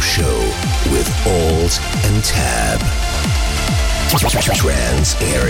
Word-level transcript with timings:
Show 0.00 0.38
with 0.90 1.08
Alt 1.26 1.78
and 2.06 2.24
Tab. 2.24 2.80
Trance 4.54 5.14
Area. 5.20 5.49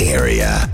Area. 0.00 0.69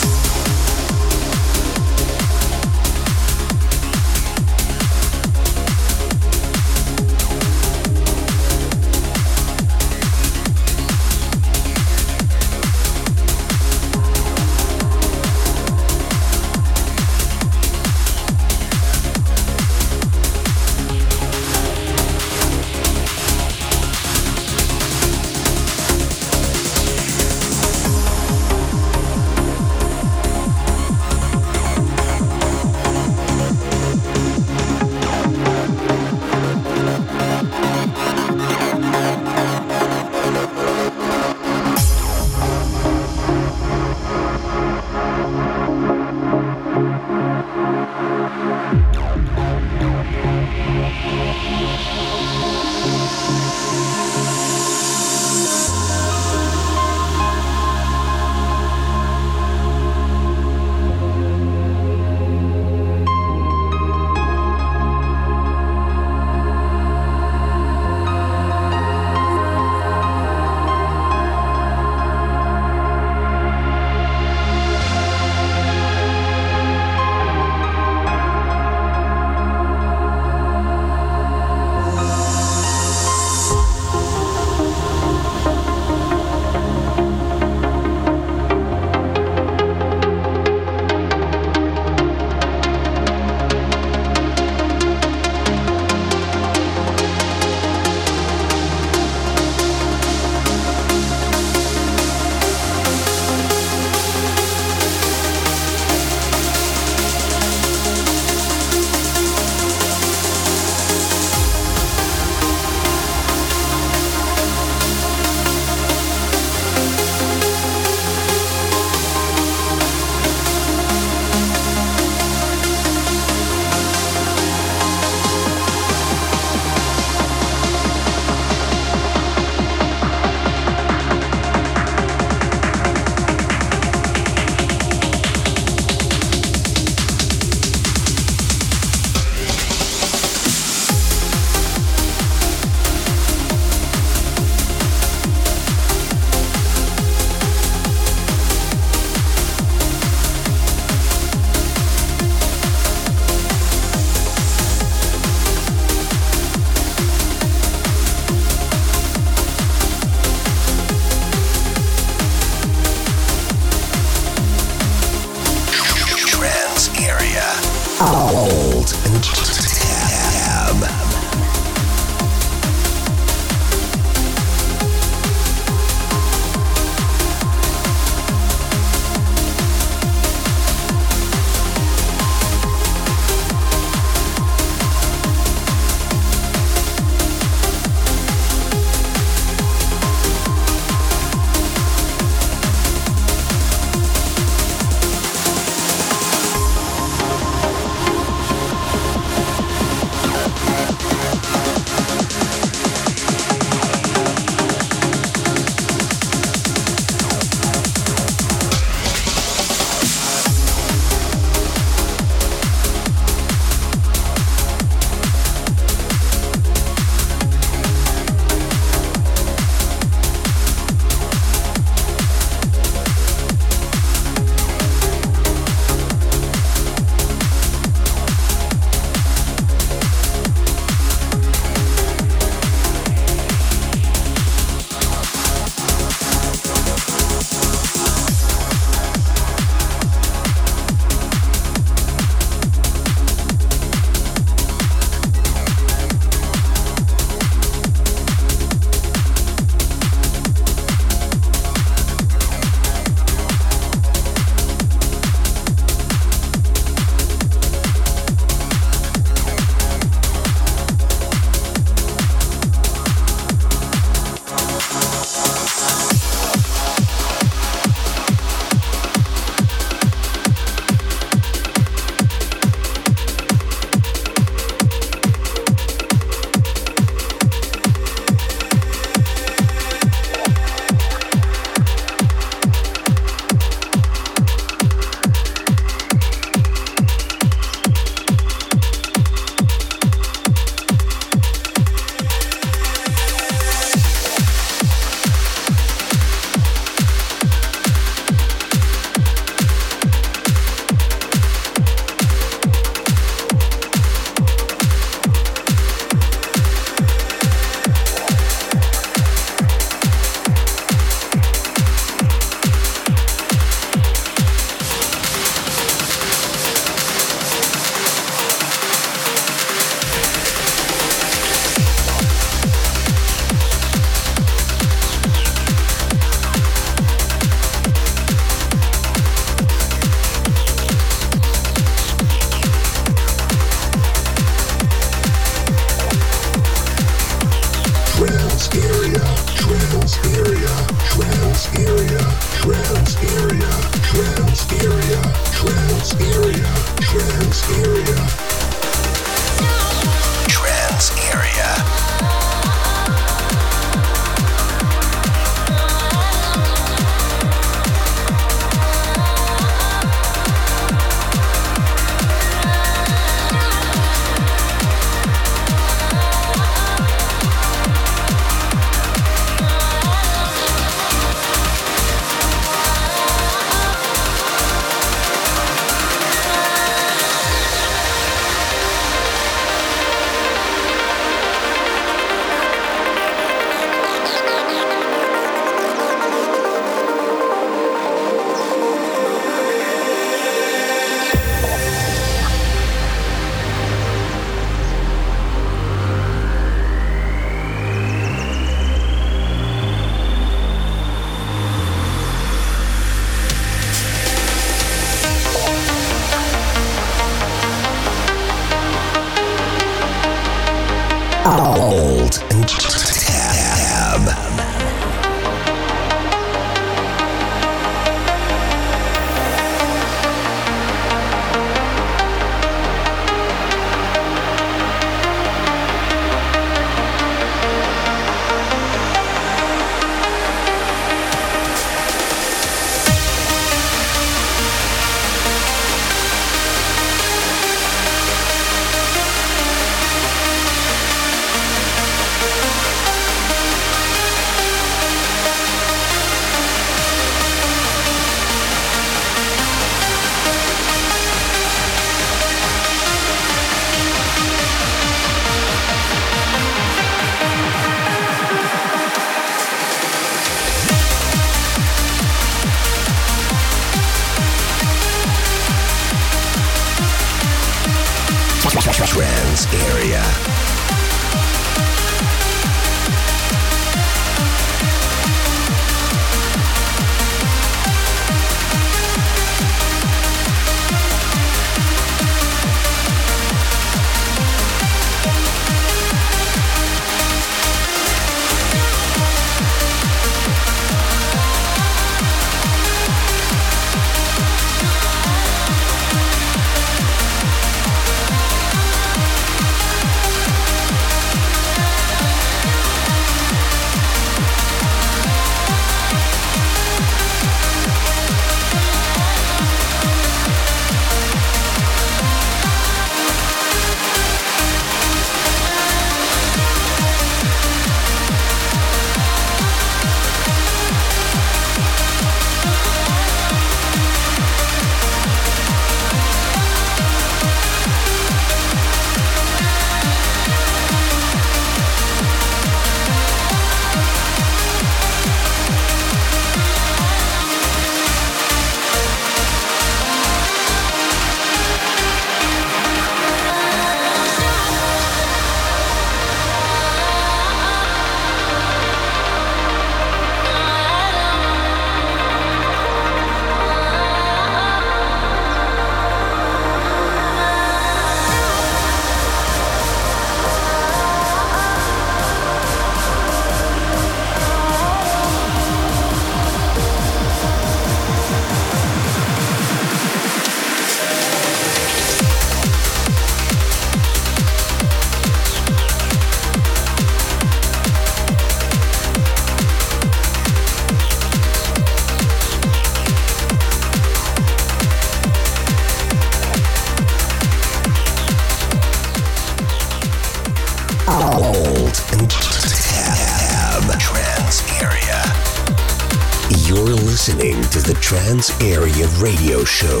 Trance 598.44 598.62
Area 598.62 599.06
Radio 599.20 599.64
Show 599.64 600.00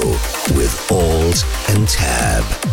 with 0.54 0.90
Alt 0.90 1.44
and 1.70 1.88
Tab. 1.88 2.63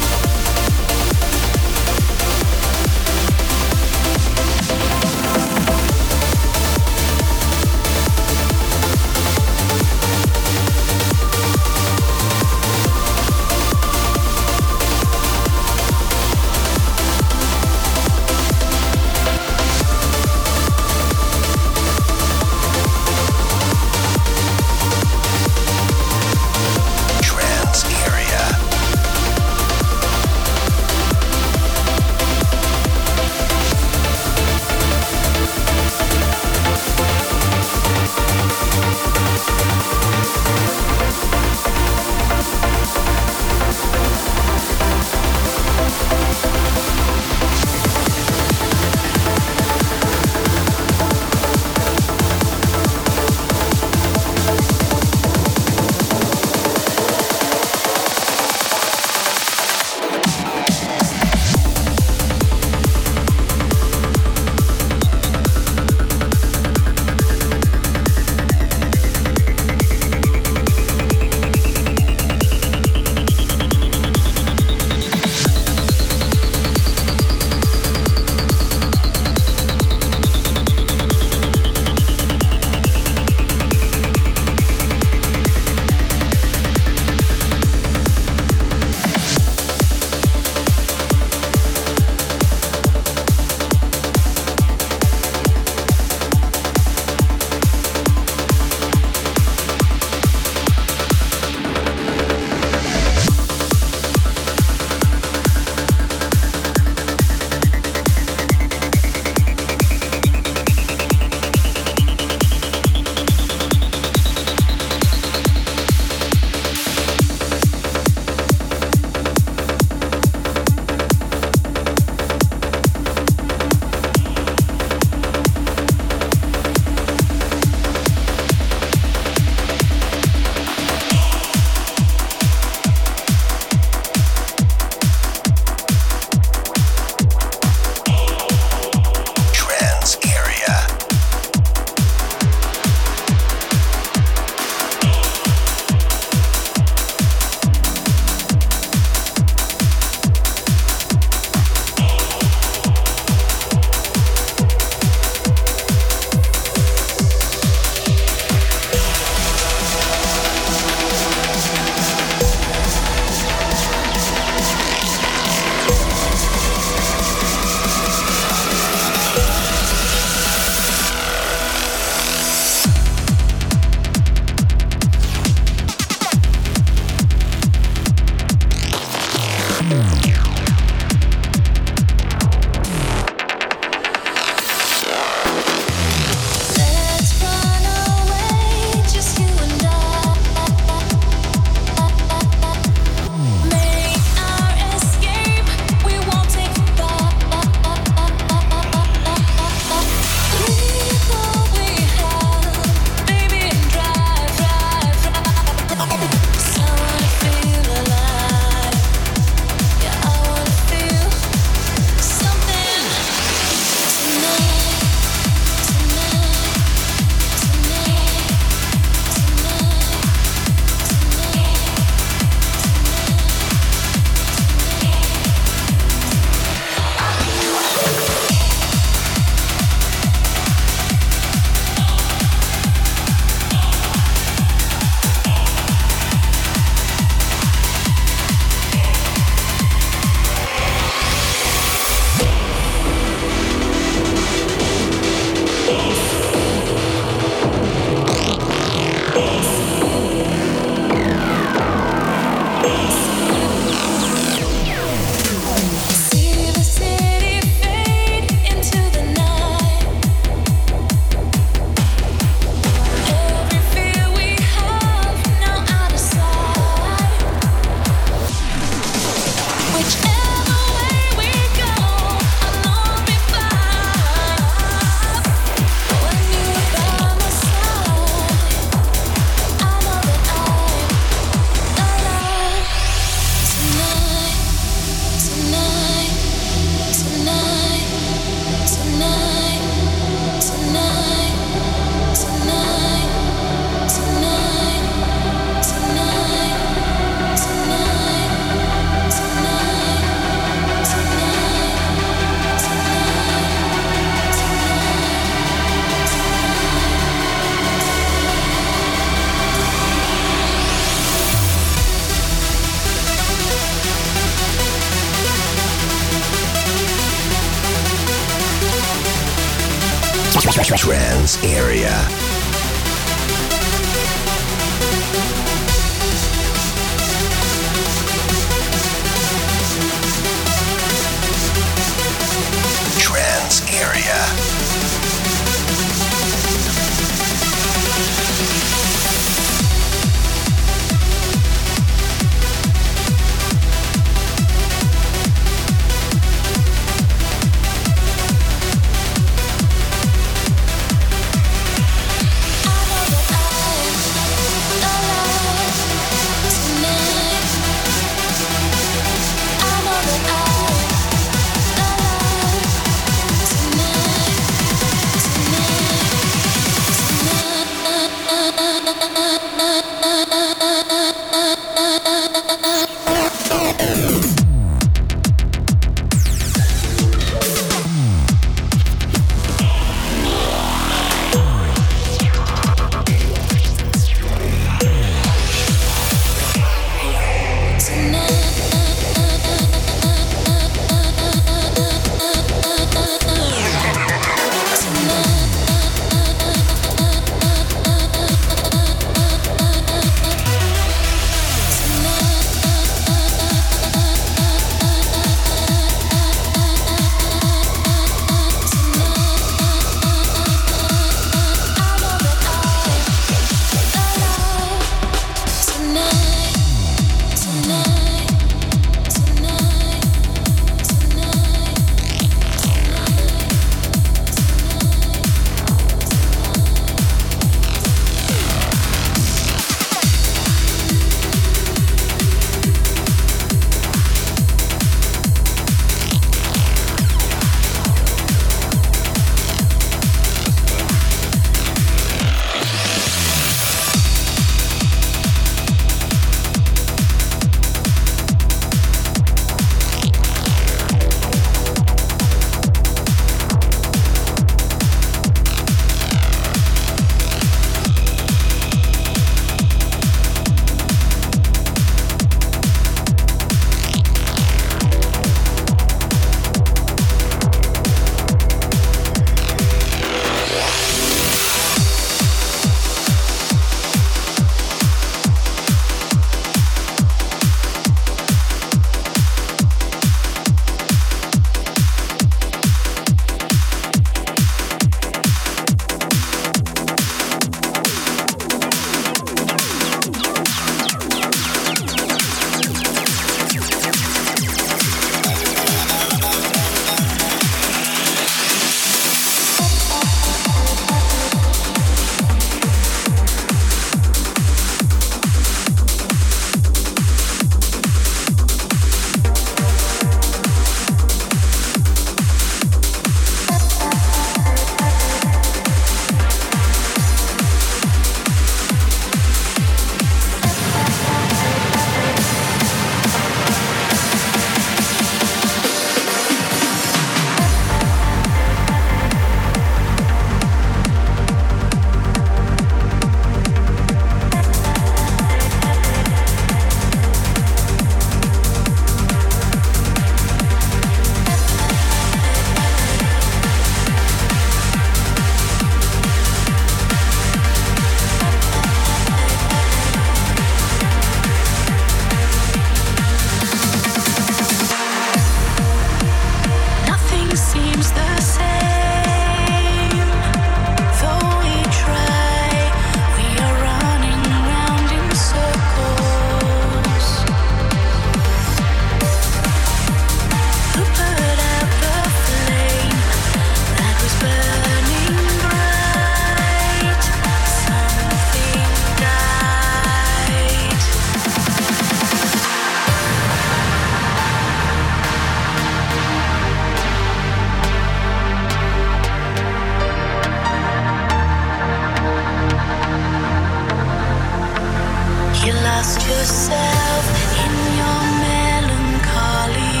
You 595.68 595.74
lost 595.74 596.20
yourself 596.26 597.24
in 597.64 597.72
your 598.00 598.20
melancholy. 598.48 600.00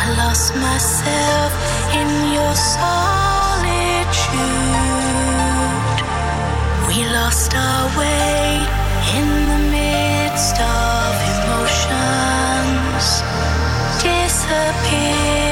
I 0.00 0.14
lost 0.16 0.54
myself 0.54 1.52
in 2.00 2.08
your 2.36 2.54
solitude. 2.54 3.18
We 6.86 6.98
lost 7.18 7.52
our 7.52 7.86
way 7.98 8.62
in 9.18 9.28
the 9.50 9.58
midst 9.74 10.60
of 10.60 11.10
emotions. 11.34 13.06
Disappeared. 14.06 15.49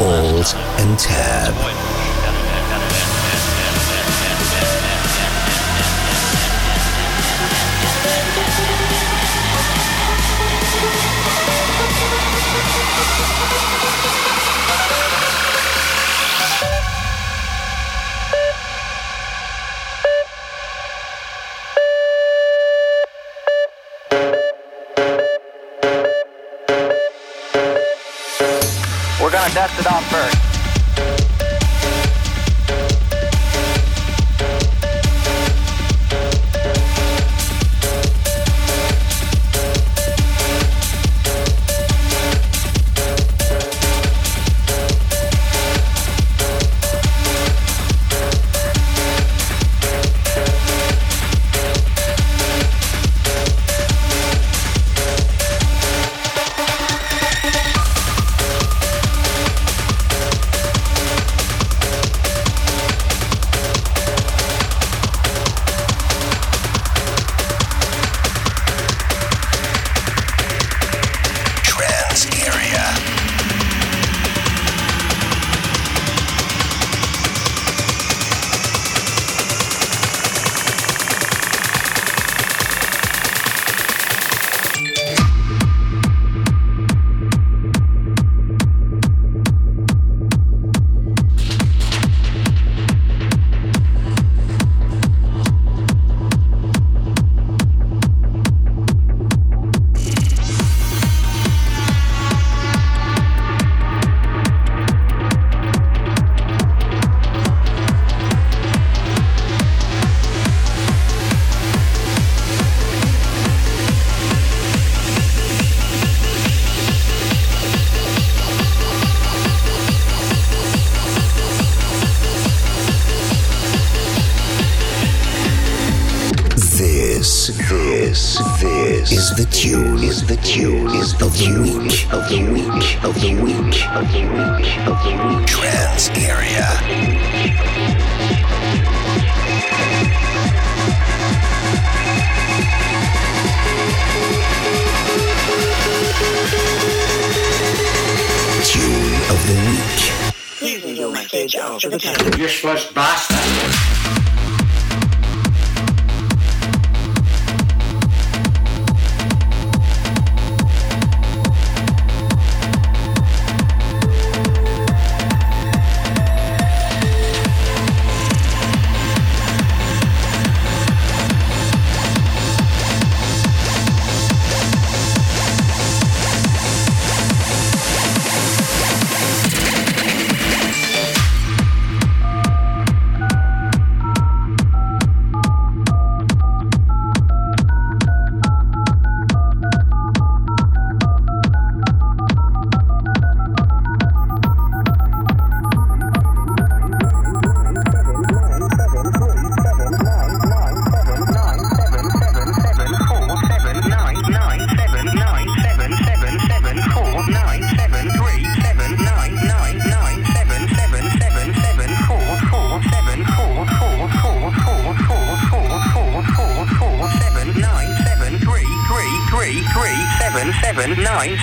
Alt 0.00 0.54
and 0.78 0.96
Tab. 0.96 1.87
It 29.78 29.86
off 29.86 30.17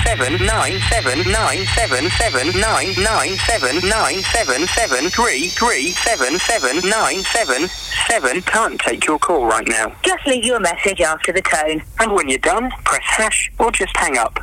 seven 0.05 0.45
nine 0.45 0.79
seven 0.91 1.17
nine 1.31 1.65
seven 1.75 2.09
seven 2.11 2.47
nine 2.59 2.93
nine 3.03 3.35
seven 3.49 3.75
nine 3.89 4.21
seven 4.21 4.65
seven 4.67 5.09
three 5.09 5.47
three 5.49 5.89
seven 5.91 6.37
seven 6.39 6.87
nine 6.89 7.21
seven 7.23 7.67
seven. 8.07 8.41
Can't 8.43 8.79
take 8.79 9.05
your 9.05 9.17
call 9.19 9.45
right 9.45 9.67
now. 9.67 9.93
Just 10.03 10.25
leave 10.27 10.45
your 10.45 10.59
message 10.59 11.01
after 11.01 11.33
the 11.33 11.41
tone. 11.41 11.81
And 11.99 12.11
when 12.13 12.29
you're 12.29 12.37
done, 12.37 12.69
press 12.85 13.03
hash 13.03 13.51
or 13.59 13.71
just 13.71 13.95
hang 13.97 14.17
up. 14.17 14.39